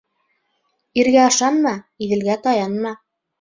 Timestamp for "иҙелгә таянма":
2.07-2.95